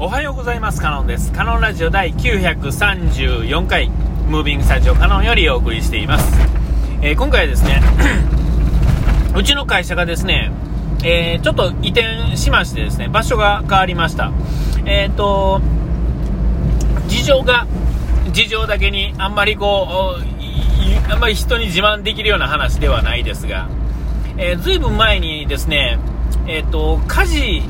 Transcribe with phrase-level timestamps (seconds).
[0.00, 0.80] おはようございます。
[0.80, 1.32] カノンです。
[1.32, 3.88] カノンラジオ第934回
[4.28, 6.38] ムービングスタジオカノンよりお送りしています、
[7.02, 7.82] えー、今回はですね
[9.34, 10.52] うちの会社がですね、
[11.02, 14.30] えー、ちょっと移転しましてですね場所が変わりました。
[14.86, 15.60] えっ、ー、と
[17.08, 17.66] 事情が
[18.30, 20.14] 事情だけにあんまりこ
[21.08, 23.66] うあんまり人に自慢できるような話ではないですが、
[24.36, 25.98] えー、ずいぶん前にですね
[26.46, 27.64] えっ、と火事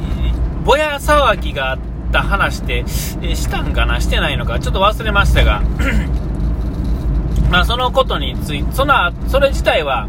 [0.67, 1.79] ぼや騒ぎがあっ
[2.11, 2.85] た話って、
[3.23, 4.01] えしたんかな？
[4.01, 4.59] してないのか？
[4.61, 5.63] ちょっと忘れましたが。
[7.51, 8.95] まあそのことについて、その、
[9.29, 10.09] それ自体は、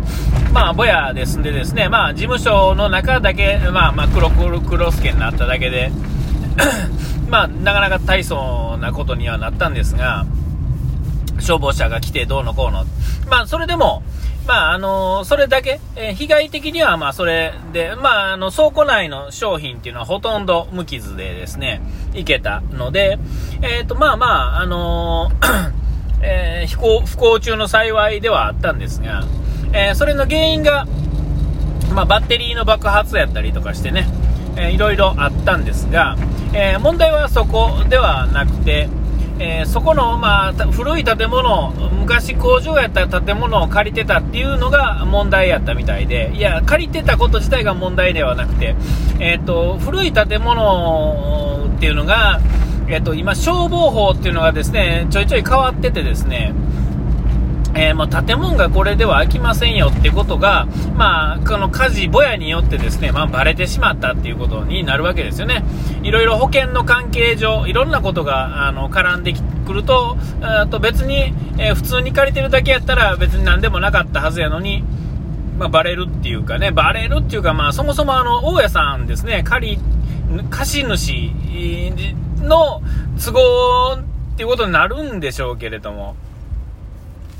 [0.52, 5.92] まあ、ぼやですんでですね、まあ、事務所の中だけ、まあ、まあ、黒黒黒助になっただけで
[7.30, 10.26] まあ、なかなか大層なことにはなったんですが、
[11.40, 12.84] 消防車が来てどうのこうの。
[13.30, 14.04] まあ、それでも、
[14.48, 21.82] まあ、あのそれだけ、えー、被害的には、まあ、それで、まあ、あの、倉庫内の商品っていうのはほとんど無傷でですね、
[22.14, 23.20] いけたので、
[23.62, 25.32] えっ、ー、と、まあまあ、あの
[26.22, 29.24] えー、不幸、不幸中の幸いではあったんですが、
[29.72, 30.88] えそれの原因が、
[31.94, 34.10] まあ、バッテリーの爆発やったりとかしてね、
[34.56, 36.18] えー、いろいろあったんですが、
[36.54, 38.90] え問題はそこではなくて、
[39.42, 48.76] えー、そこの、まあ、古い建物、昔工場やった建物を借りてたっていうのが問題やったみたいで、いや、借りてたこと自体が問題ではなくて、
[49.20, 52.42] えっ、ー、と、古い建物っていうのが、
[52.90, 56.54] えっ、ー、と、今、消防法っていうのがですね、ちょいちょい変わっててですね、
[57.76, 65.64] えー、まあ、建物がこれでは開きませんよってことが、まあ、この火事、ぼやによってですね、まあ、バレてしまったっていうことになるわけですよね。
[66.04, 69.34] いろいろ保険の関係上、いろんなことが、あの、絡んで
[69.66, 74.84] くると、あと別に、えー、普通に借りてるだけやったら別に何でもなかったはずやのに、
[75.58, 79.80] まあ、バレるっていうかね、バレるっていうか、まあ、そもそもあの、大家さんですね、借り、
[80.50, 81.32] 貸主
[82.42, 82.82] の
[83.18, 86.16] 都合っていうことになるんでしょうけれども、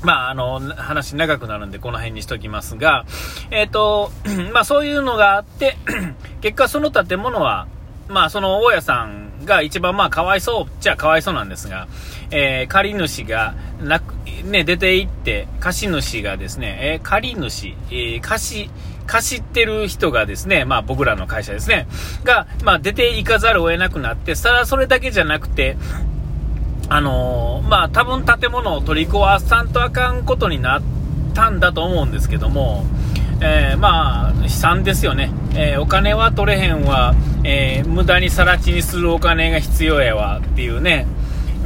[0.02, 3.04] まあ、あの、話長くなるんで、この辺にしときますが、
[3.50, 4.10] えっ、ー、と、
[4.52, 5.76] まあ、そういうのがあって、
[6.40, 7.66] 結果その建物は、
[8.08, 11.86] まあ、その大家さんが一番まあ、かわいそうっちゃかわいそうなんですが、
[12.30, 14.14] えー、借り主がなく、
[14.44, 18.70] ね、出て行って、貸主がですね、えー、借り主、えー、貸し、
[19.06, 21.88] 貸してる人がですね、まあ僕らの会社ですね、
[22.22, 25.76] が、まあ出て行かざるを得なくなって、さらそれだけじゃなくて、
[26.92, 30.82] あのー、まあ、多分建物を取り壊さんとあかんことになっ
[31.34, 32.84] たんだと思うんですけども、
[33.40, 35.30] えー、まあ、悲惨ですよね。
[35.54, 37.14] えー、お金は取れへんわ、
[37.44, 41.06] え無駄に更地にするお金が必要やわっていうね、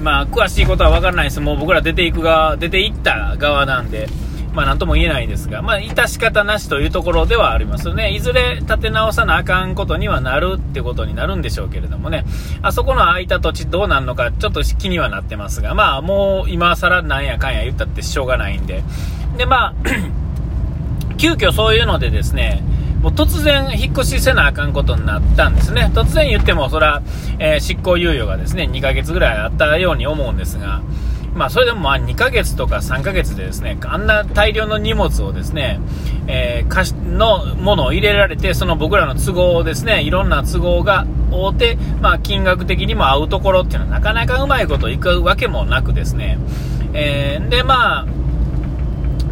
[0.02, 1.40] まあ、詳しいことは分からないです。
[1.40, 4.08] もう僕ら出ていく側、出て行った側なんで、
[4.54, 8.14] まあ、なんとも言えないですが、まあ、致し方なしというところではありますよね。
[8.14, 12.24] いずれ建て直さなあかんことにはなるってことになるんでしょうけれどもね。
[12.62, 18.84] あそこの空いた土地どうなるのか、ちょっと気にはなってますが、まあ、もう今更なんやかんや言ったってしょうがないんで。
[19.36, 19.74] で、まあ、
[21.18, 22.62] 急遽そういうのでですね、
[23.02, 25.90] もう突然引っ越しせなあかんことになったんですね。
[25.92, 27.02] 突然言っても、それは、
[27.38, 30.80] えー、執行猶予がですね、2ヶ月ぐらいあったように思うんですが、
[31.34, 35.80] まあ、それでもまあ2ヶ月とか3ヶ月でですね、あんな大量の荷物をですね、
[36.28, 46.38] えー、のものを入れられて、その僕らの都合をですね、いろんな都合が合うて、まあ、金額的にも合うところっていうのはなかなかうまいこといくわけもなくですね、
[46.92, 48.06] えー、で、まあ、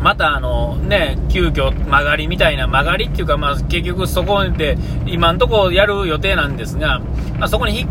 [0.03, 4.77] またあのね、急遽曲がりみたいな曲がりっていうか、まあ結局そこで
[5.07, 6.99] 今んとこやる予定なんですが、
[7.39, 7.91] まあそこに引っ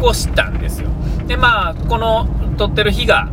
[0.00, 0.88] 越したんですよ。
[1.26, 3.28] で、まあこの撮ってる日が、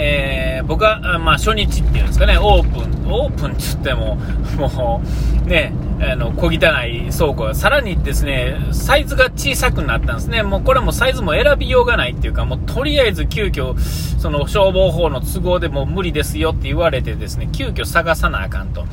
[0.00, 4.16] えー、僕は、まあ、初日っていうんですかね、オープン、オープンって言っても、
[4.56, 5.02] も
[5.44, 6.50] う、ね、あの、小汚
[6.86, 10.44] い倉庫、さらにですね、サイズが小さくなったんですね。
[10.44, 18.84] もうこれもサイズも選びようがないっていうか、もうとりあえず急遽、その消防法の都合でも無理ですよって言われてですね、急遽探さなあかんと。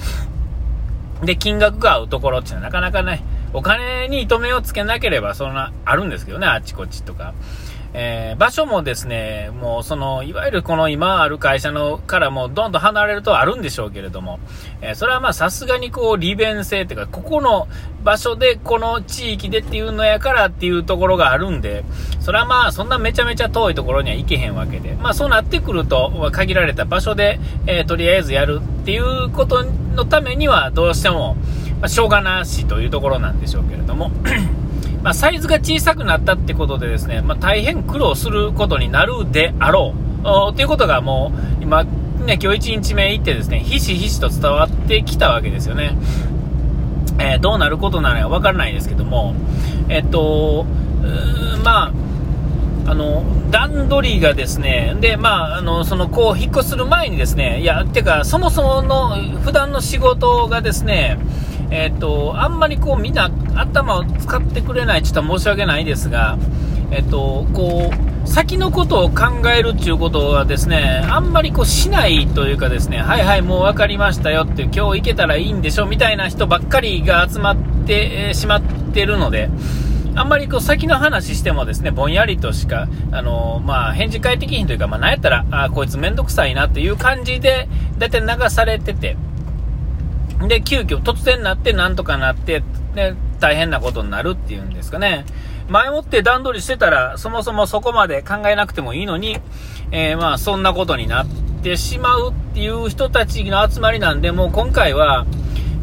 [1.23, 3.23] で、金額が合うところっていうのはなかなかね、
[3.53, 7.35] お金に糸目をつけなければそんな、あるんですけどね、あっちこっちとか。
[7.97, 14.40] えー、場所もですね、もうその、いわゆるこの今ある会社のからもどんどん離れるとあるんでしょうけれども、
[14.82, 17.70] えー、それはまあさすがにこう利便性っていうか、ここの
[18.03, 21.86] 場所でこの地域でっていうのやからっていうところがあるんで、
[22.20, 31.36] それはまあそんなめちゃめちゃ遠いところには行けへんわけで、まあそうなってくると、限られた場所で、えー、とりあえずやるっていうことのためにはどうしても、
[31.80, 34.12] まあ、しょうがなしというところなんでしょうけれども、
[35.05, 39.93] まあ、サイズが小さくなったってことでですね、まあ、大変苦労することになるであろ
[40.23, 45.96] うということがもう今、ね、今日1日目行ってですねひしひしと伝わってきたわけですよね。
[47.19, 49.35] えー、どうなることならわからないですけども、
[49.90, 50.66] えっと、
[51.63, 51.93] ま
[52.87, 61.17] あ、あの、段取りがですね、で、まあ、あの、その、こう、引っ越しする前にですね、いや、てか、そもそもの、普段の仕事がですね、
[61.72, 66.38] えっ、ー、と、あんまりこう、みんな頭を使ってくれないちょっと申し訳ないですが、
[66.91, 78.61] えっ、ー、と、こう、先のことを考えるっていうことはですね、あんまりこうしないというかですね、はいはい、もう分かりましたよって、今日行けたらいいんでしょみたいな人ばっかりが集まってしまっ
[78.94, 79.50] てるので、
[80.16, 89.18] あんまりこう先の話してもですね、ぼんやりとしか、あのまあ、返事返ってきひんというか、まあ、なんやったら、あこいつめんどくさいなっていう感じで、だいたい流されてて、
[90.47, 95.26] で、急遽突然なってなんとかなって、で、大変なことになるっていうんですかね。
[95.70, 99.40] 前もって段取りしてたら、そもそもそこまで考えなくてもいいのに、
[99.91, 101.28] えー、まあ、そんなことになっ
[101.64, 105.26] てしまうっていう人たちの集まりなんで、もう今回は、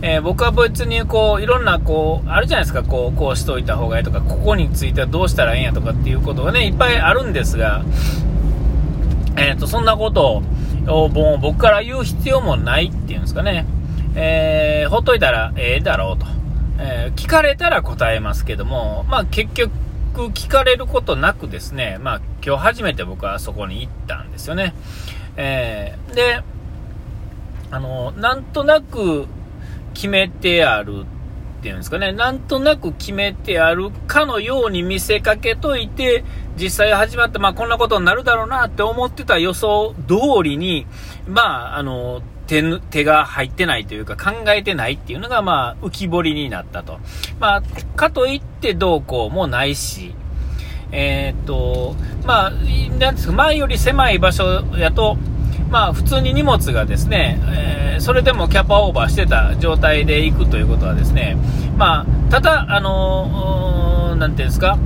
[0.05, 7.85] えー、僕は別にこういろんなこうあるじゃないですかこうこうしといた方がいいとかここについてはどうしたらええんやとかっていうことがねいっぱいあるんですが、
[9.37, 10.43] えーと、そんなこと
[10.89, 13.65] をもう僕から言う必要もないっていうんですかね、
[14.15, 16.27] えー、ほっといたらええだろうと、
[16.79, 19.73] えー、聞かれたら答えますけども、まあ、結局
[20.15, 24.75] 聞かれることなくですね、まあ、今日初めて僕はそこに行ったんですよね。
[25.37, 26.43] えー、で、
[27.71, 29.27] あの、なんとなく、
[29.95, 31.05] 決めてある
[31.61, 36.25] っていうんですかね、なんとなく決めてあるかのように見せかけといて、
[36.57, 40.87] 実際始まって、まあこんなことになるだろうなって思ってた予想通りに、
[41.27, 46.99] まあ、あの、手手が入ってないというか考えてないっていうのが、まあ、浮き彫りになったと。
[47.41, 47.63] まあ、
[47.97, 50.15] かといってどうこうもないし、
[50.91, 51.97] えー、っと、
[52.27, 55.17] まあ、なんですか、前より狭い場所やと、
[55.71, 61.39] まあ、普通に荷物がですね、えー、それでもキャパオーバーしてた状態で行くということはですね、
[61.79, 64.79] まあ、ただ、あのー、なんていうんですか、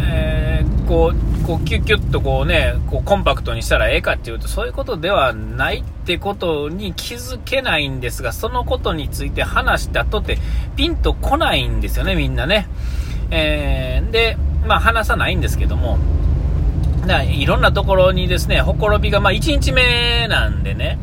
[0.00, 10.38] えー、こう、こうキュッキュッとこうね、こうコンパクトにしたらええかっていうと、そういうことではないってことに気づけないんですが、そのことについて話したとて、
[10.76, 12.68] ピンとこないんですよね、みんなね。
[13.30, 14.36] えー、で、
[14.66, 15.98] まあ話さないんですけども、
[17.28, 20.98] いろんなところにですね、ほころびが、まあ、1日目なんでね、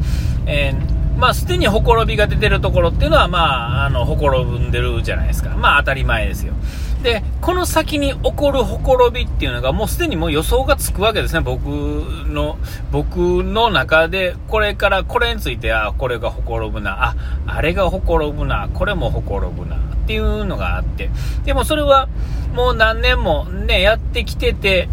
[0.48, 5.52] えー、まあ、すでにほころびが出てるところっていうのは、まあ、あの、ほころんでるじゃないですか。
[5.52, 6.54] まあ、当たり前ですよ。
[7.04, 12.58] で、この先に起こるほころびっていうのが、もうすでにもう予想がつくわけですね、僕の、
[12.92, 17.16] 僕の中で、これからこれについて、あ、これがほころぶな、あ、
[17.48, 21.10] あれがほころぶな、これもほころぶな、っていうのがあって、
[21.44, 22.08] でもそれは、
[22.54, 24.88] もう何年もね、やってきてて、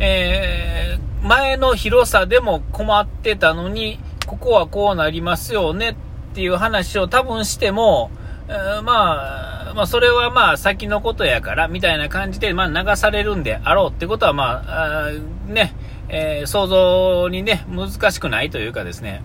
[0.00, 5.94] えー、前の広さでも困ってたのに、ここはこうなりますよねっ
[6.34, 8.10] ていう話を多分しても、
[8.48, 15.10] えー、まあ、まあ、それはまあ先のことやから、みたいな感じで、まあ流されるんであろうってことはまあ、あ
[15.46, 15.74] ね、
[16.08, 19.22] えー、想像にね、難しくないというかですね。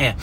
[0.00, 0.14] え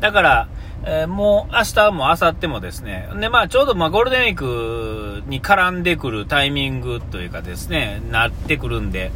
[0.00, 0.48] だから、
[0.84, 9.12] えー、もう明日も明後日もですね、で、まあちょうどまあゴールデンウィークに絡んでくるタイミングというかですね、なってくるんで、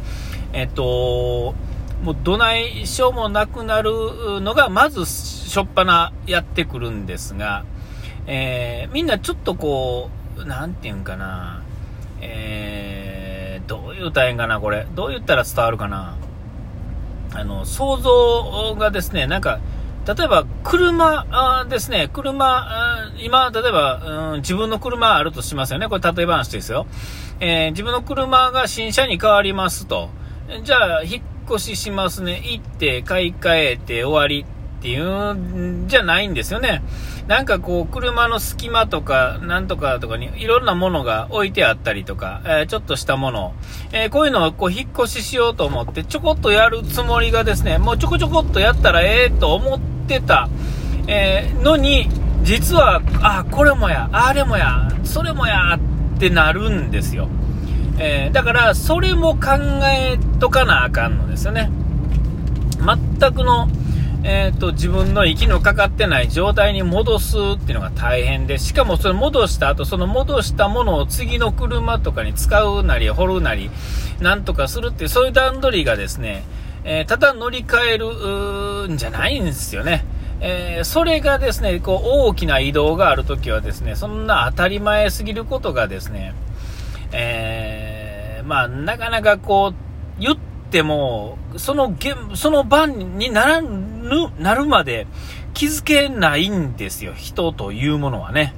[0.53, 1.55] えっと、
[2.03, 3.91] もうどないしょうもなくなる
[4.41, 7.65] のが、まずしょっぱなやってくるんですが、
[8.27, 11.63] えー、みんなちょっとこう、なんていうんかな、
[12.21, 14.85] えー、どう言うたらええんかな、これ。
[14.95, 16.17] どう言ったら伝わるかな。
[17.33, 19.59] あの、想像がですね、なんか、
[20.07, 25.89] 例えば車ですね、車、今、例えば、うん、自分の車あるとしますよね。
[25.89, 26.85] これ例え話ですよ。
[27.39, 30.09] えー、自分の車が新車に変わりますと。
[30.63, 32.41] じゃあ、引っ越ししますね。
[32.45, 34.45] 行って買い替えて終わり
[34.77, 36.83] っていうんじゃないんですよね。
[37.27, 43.53] なんかこう、車の隙間とか、なんとかとかにいろんなものが置いてあったりとか、えー、ちょっとしたもの、
[43.91, 50.47] えー、こういうのをこう、引っ越ししようと思って、ちょこっとやるつもりがですね、もうちょこちょこっとやったらええと思ってた、
[51.07, 52.07] えー、のに、
[52.43, 55.77] 実は、あ、これもや、あれもや、それもや、
[56.15, 57.27] ってなるんですよ。
[57.99, 61.71] えだから、それも考えとかなあかんのですよね。
[63.19, 63.67] 全くの、
[64.29, 73.71] えーと、自分の息のかかってない状態に戻すっていうのが大変で、しかもそれ戻した後、その戻したものを次の車とかに使うなり、掘るなり、
[74.19, 76.43] なんとかするっていう、そういう段取りがですね、
[76.83, 77.97] えー、ただ乗り換え
[78.87, 80.03] るんじゃないんですよね。
[80.41, 86.33] えー、それがですね、こう大きな移動があるときはですね、そんな当たり前すぎることがですね、
[87.13, 90.37] えー、まあ、なかなかこう、言っ
[90.69, 91.95] ても、その
[92.35, 95.07] その番にならぬ、なるまで
[95.53, 98.53] 気づけないんですよ、人というものはね。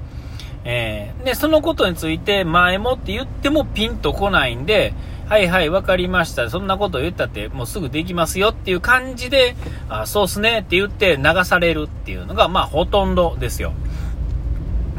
[0.65, 4.93] えー、で、そのことについて前もって言ってもピンとこないんで、
[5.29, 6.49] はいはい、わかりました。
[6.49, 9.55] そんなこと言ったって、もうすぐできますよっていう感じで、
[9.87, 13.73] あそうっすねって言って流されるっていうのが、まあ、ほとんどですよ。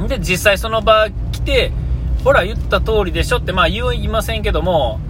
[0.08, 1.72] で、実際その場来て、
[2.24, 5.00] ほら、言った通りでしょって、まあ、言いませんけども、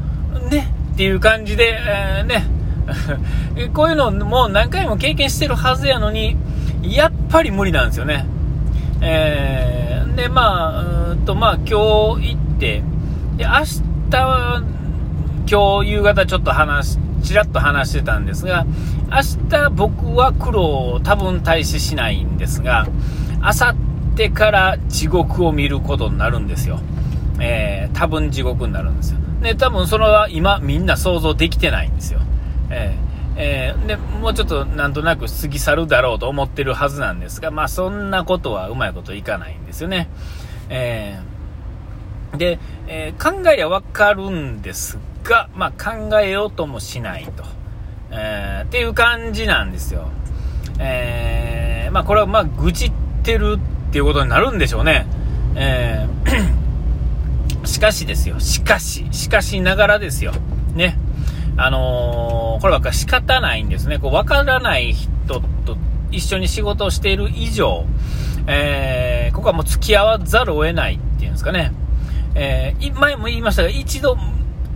[0.51, 2.45] ねっていう感じで、えー、ね、
[3.73, 6.37] こういうのもう何回も経験してるはずやのに、
[6.83, 8.27] やっぱり無理なんですよね。
[9.01, 12.83] えー、で、まあ、うんと、まあ、今日行って、
[13.39, 13.51] で、明
[14.11, 14.63] 日は、
[15.51, 18.67] 今日夕方ちょっと話、ちらっと話してたんですが、
[19.11, 22.87] 明日僕は苦労を多分大使しないんですが、
[23.41, 23.75] 明後
[24.19, 26.79] 日から地獄を見ることになるんですよ。
[27.39, 29.21] えー、多分地獄になるんですよ。
[29.41, 32.21] で、多分それは今みんな想像できてないんですよ。
[32.71, 40.11] えーえー、で、もうちょっとなんとなく過ぎ去るだろうと思ってるはずなんですが、まあそんなことはうまいこといかないんですよね。
[40.69, 47.45] えー、で、えー、考えりゃわかるんですが、まあ考えようともしないと。
[48.11, 50.09] え、っていう感じなんですよ。
[50.79, 52.93] え、まあこれはまあ愚痴っ
[53.23, 55.07] てるっていうことになるんでしょうね。
[55.55, 56.50] えー、
[57.71, 58.41] しかしですよ。
[58.41, 60.33] しかし、しかしながらですよ。
[60.75, 60.99] ね。
[61.57, 63.99] あのー、これは仕方ないんですね。
[63.99, 65.77] こう、わからない人と
[66.11, 67.85] 一緒に仕事をしている以上、
[68.49, 71.73] えー、ここはもう付き合わざるを得ないっていうんですかね。
[72.35, 74.17] えー、前も言いましたが、一度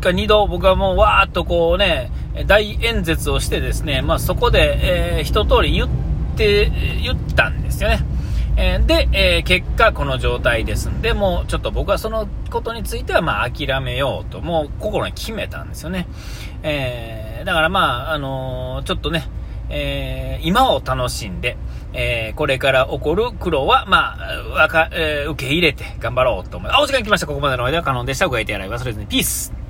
[0.01, 2.13] か二度僕はもうわーっとこうね、
[2.47, 5.89] 大演説をしてですね、まあそこで、えー、一通り言っ
[6.37, 6.71] て、
[7.03, 8.05] 言ったんですよね。
[8.56, 16.06] えー、で、えー、結果この状態ですんで、もうちょっと僕はそのことについてはまあ諦めようと、もう心に決めたんですよね。
[16.62, 19.28] えー、だからまあ、あのちょっとね、
[19.70, 21.56] え今を楽しんで、
[21.94, 26.80] えこれから起こる苦労は、まあ、わか、え受け入れて頑張ろうと思います。
[26.80, 27.26] あ、お時間来ました。
[27.26, 28.28] ここまでの間は可能でした。
[28.28, 29.06] ご愛いてやらい忘れずに。
[29.06, 29.63] ピース